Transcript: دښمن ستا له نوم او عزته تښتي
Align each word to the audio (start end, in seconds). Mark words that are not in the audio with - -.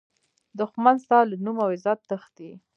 دښمن 0.59 0.95
ستا 1.03 1.19
له 1.29 1.35
نوم 1.45 1.57
او 1.63 1.69
عزته 1.75 2.03
تښتي 2.09 2.49